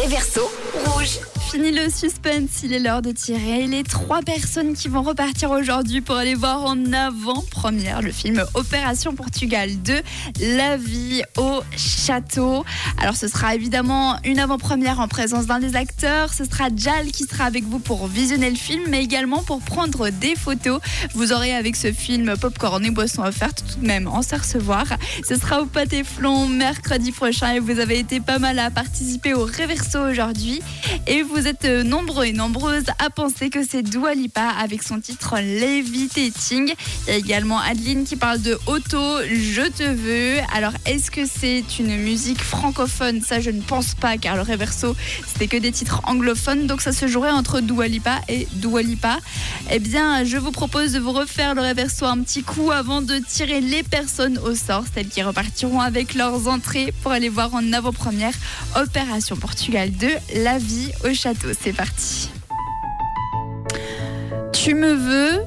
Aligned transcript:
Réverso, 0.00 0.50
rouge. 0.86 1.20
Fini 1.50 1.72
le 1.72 1.90
suspense, 1.90 2.62
il 2.62 2.72
est 2.72 2.78
l'heure 2.78 3.02
de 3.02 3.10
tirer 3.10 3.66
les 3.66 3.82
trois 3.82 4.22
personnes 4.22 4.74
qui 4.74 4.86
vont 4.86 5.02
repartir 5.02 5.50
aujourd'hui 5.50 6.00
pour 6.00 6.14
aller 6.14 6.36
voir 6.36 6.62
en 6.62 6.92
avant-première 6.92 8.02
le 8.02 8.12
film 8.12 8.44
Opération 8.54 9.16
Portugal 9.16 9.68
2, 9.82 10.00
La 10.54 10.76
vie 10.76 11.22
au 11.36 11.60
château. 11.76 12.64
Alors 12.98 13.16
ce 13.16 13.26
sera 13.26 13.56
évidemment 13.56 14.16
une 14.24 14.38
avant-première 14.38 15.00
en 15.00 15.08
présence 15.08 15.46
d'un 15.46 15.58
des 15.58 15.74
acteurs, 15.74 16.32
ce 16.32 16.44
sera 16.44 16.68
Jal 16.72 17.06
qui 17.10 17.24
sera 17.24 17.46
avec 17.46 17.64
vous 17.64 17.80
pour 17.80 18.06
visionner 18.06 18.50
le 18.50 18.56
film, 18.56 18.84
mais 18.88 19.02
également 19.02 19.42
pour 19.42 19.60
prendre 19.60 20.10
des 20.10 20.36
photos. 20.36 20.80
Vous 21.14 21.32
aurez 21.32 21.52
avec 21.52 21.74
ce 21.74 21.90
film 21.90 22.32
popcorn 22.40 22.84
et 22.84 22.90
boissons 22.92 23.24
offertes 23.24 23.64
tout 23.72 23.80
de 23.80 23.86
même 23.88 24.06
en 24.06 24.22
se 24.22 24.36
recevoir. 24.36 24.84
Ce 25.28 25.34
sera 25.34 25.62
au 25.62 25.66
Pâté 25.66 26.04
Flon 26.04 26.46
mercredi 26.46 27.10
prochain 27.10 27.54
et 27.54 27.58
vous 27.58 27.80
avez 27.80 27.98
été 27.98 28.20
pas 28.20 28.38
mal 28.38 28.60
à 28.60 28.70
participer 28.70 29.34
au 29.34 29.42
Reverso 29.46 29.98
aujourd'hui. 29.98 30.62
Et 31.08 31.22
vous 31.22 31.39
êtes 31.46 31.64
nombreux 31.64 32.26
et 32.26 32.32
nombreuses 32.32 32.84
à 32.98 33.08
penser 33.08 33.50
que 33.50 33.64
c'est 33.66 33.82
Dua 33.82 34.14
Lipa 34.14 34.48
avec 34.60 34.82
son 34.82 35.00
titre 35.00 35.36
Levitating. 35.38 36.74
Il 37.06 37.10
y 37.10 37.12
a 37.12 37.16
également 37.16 37.58
Adeline 37.58 38.04
qui 38.04 38.16
parle 38.16 38.42
de 38.42 38.58
Auto, 38.66 39.18
Je 39.22 39.68
te 39.70 39.82
veux. 39.82 40.38
Alors, 40.52 40.72
est-ce 40.86 41.10
que 41.10 41.22
c'est 41.26 41.64
une 41.78 41.96
musique 41.96 42.42
francophone? 42.42 43.22
Ça, 43.22 43.40
je 43.40 43.50
ne 43.50 43.62
pense 43.62 43.94
pas, 43.94 44.18
car 44.18 44.36
le 44.36 44.42
Reverso, 44.42 44.94
c'était 45.26 45.46
que 45.46 45.56
des 45.56 45.72
titres 45.72 46.02
anglophones. 46.04 46.66
Donc, 46.66 46.82
ça 46.82 46.92
se 46.92 47.06
jouerait 47.06 47.30
entre 47.30 47.60
Dua 47.60 47.88
Lipa 47.88 48.20
et 48.28 48.46
Dua 48.52 48.82
Lipa. 48.82 49.18
Eh 49.70 49.78
bien, 49.78 50.24
je 50.24 50.36
vous 50.36 50.52
propose 50.52 50.92
de 50.92 50.98
vous 50.98 51.12
refaire 51.12 51.54
le 51.54 51.62
Reverso 51.62 52.04
un 52.04 52.18
petit 52.22 52.42
coup 52.42 52.70
avant 52.70 53.00
de 53.00 53.18
tirer 53.18 53.60
les 53.60 53.82
personnes 53.82 54.38
au 54.38 54.54
sort, 54.54 54.84
celles 54.94 55.08
qui 55.08 55.22
repartiront 55.22 55.80
avec 55.80 56.14
leurs 56.14 56.48
entrées 56.48 56.92
pour 57.02 57.12
aller 57.12 57.28
voir 57.28 57.54
en 57.54 57.72
avant-première 57.72 58.34
Opération 58.76 59.36
Portugal 59.36 59.90
2, 59.90 60.08
La 60.42 60.58
vie 60.58 60.90
au 61.04 61.14
château. 61.14 61.29
C'est 61.34 61.72
parti. 61.72 62.30
Tu 64.52 64.74
me 64.74 64.92
veux, 64.92 65.42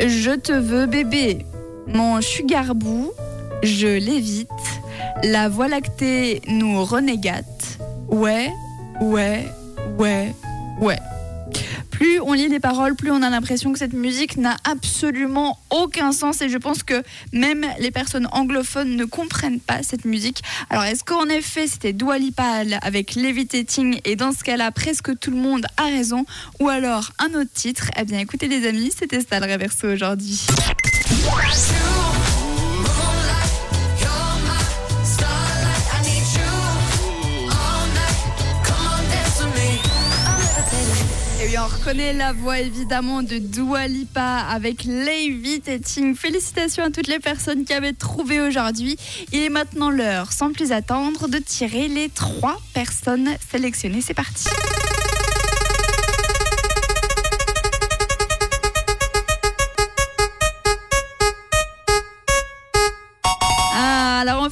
je 0.00 0.32
te 0.32 0.52
veux 0.52 0.86
bébé. 0.86 1.46
Mon 1.86 2.20
chugarbou, 2.20 3.12
je 3.62 3.86
l'évite. 3.86 4.48
La 5.22 5.48
voie 5.48 5.68
lactée 5.68 6.42
nous 6.48 6.84
renégate. 6.84 7.78
Ouais, 8.08 8.50
ouais, 9.00 9.46
ouais, 9.98 10.34
ouais. 10.80 10.98
Plus 11.90 12.20
on 12.20 12.32
lit 12.32 12.48
les 12.48 12.60
paroles, 12.60 12.94
plus 12.96 13.10
on 13.10 13.22
a 13.22 13.30
l'impression 13.30 13.72
que 13.72 13.78
cette 13.78 13.92
musique 13.92 14.36
n'a 14.36 14.56
absolument 14.64 15.58
aucun 15.70 16.12
sens 16.12 16.40
et 16.42 16.48
je 16.48 16.58
pense 16.58 16.82
que 16.82 17.02
même 17.32 17.64
les 17.78 17.90
personnes 17.90 18.28
anglophones 18.32 18.96
ne 18.96 19.04
comprennent 19.04 19.60
pas 19.60 19.82
cette 19.82 20.04
musique. 20.04 20.42
Alors 20.70 20.84
est-ce 20.84 21.04
qu'en 21.04 21.28
effet 21.28 21.66
c'était 21.66 21.92
Dua 21.92 22.18
Lipa 22.18 22.62
avec 22.82 23.14
Levitating 23.14 24.00
et 24.04 24.16
dans 24.16 24.32
ce 24.32 24.42
cas-là 24.42 24.72
presque 24.72 25.18
tout 25.18 25.30
le 25.30 25.36
monde 25.36 25.66
a 25.76 25.84
raison 25.84 26.24
ou 26.60 26.68
alors 26.68 27.12
un 27.18 27.38
autre 27.38 27.52
titre? 27.52 27.90
Eh 27.96 28.04
bien 28.04 28.18
écoutez 28.18 28.48
les 28.48 28.66
amis, 28.66 28.90
c'était 28.96 29.20
ça 29.20 29.40
le 29.40 29.52
Reverso 29.52 29.86
aujourd'hui. 29.92 30.46
On 41.58 41.66
reconnaît 41.66 42.12
la 42.14 42.32
voix 42.32 42.60
évidemment 42.60 43.22
de 43.22 43.38
Dua 43.38 43.86
Lipa 43.86 44.38
avec 44.48 44.84
Levitating. 44.84 46.14
Félicitations 46.14 46.84
à 46.84 46.90
toutes 46.90 47.08
les 47.08 47.18
personnes 47.18 47.64
qui 47.64 47.72
avaient 47.74 47.92
trouvé 47.92 48.40
aujourd'hui. 48.40 48.96
Il 49.32 49.40
est 49.40 49.50
maintenant 49.50 49.90
l'heure, 49.90 50.32
sans 50.32 50.52
plus 50.52 50.72
attendre, 50.72 51.28
de 51.28 51.38
tirer 51.38 51.88
les 51.88 52.08
trois 52.08 52.58
personnes 52.72 53.28
sélectionnées. 53.50 54.00
C'est 54.00 54.14
parti. 54.14 54.48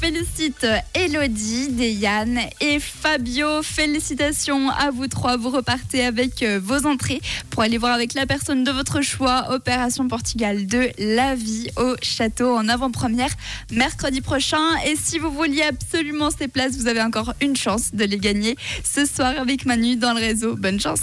Félicite 0.00 0.66
Elodie, 0.94 1.68
Deyane 1.68 2.40
et 2.60 2.78
Fabio. 2.78 3.62
Félicitations 3.62 4.70
à 4.70 4.90
vous 4.90 5.08
trois. 5.08 5.36
Vous 5.36 5.50
repartez 5.50 6.04
avec 6.04 6.42
euh, 6.42 6.60
vos 6.62 6.86
entrées 6.86 7.20
pour 7.50 7.62
aller 7.62 7.78
voir 7.78 7.92
avec 7.92 8.14
la 8.14 8.26
personne 8.26 8.64
de 8.64 8.70
votre 8.70 9.00
choix 9.00 9.46
Opération 9.50 10.06
Portugal 10.08 10.66
2, 10.66 10.90
La 10.98 11.34
vie 11.34 11.68
au 11.76 11.94
château 12.02 12.54
en 12.56 12.68
avant-première 12.68 13.30
mercredi 13.72 14.20
prochain. 14.20 14.76
Et 14.86 14.96
si 14.96 15.18
vous 15.18 15.30
vouliez 15.30 15.62
absolument 15.62 16.30
ces 16.30 16.48
places, 16.48 16.76
vous 16.76 16.88
avez 16.88 17.02
encore 17.02 17.34
une 17.40 17.56
chance 17.56 17.94
de 17.94 18.04
les 18.04 18.18
gagner 18.18 18.56
ce 18.84 19.06
soir 19.06 19.34
avec 19.38 19.66
Manu 19.66 19.96
dans 19.96 20.12
le 20.12 20.20
réseau. 20.20 20.56
Bonne 20.56 20.80
chance. 20.80 20.92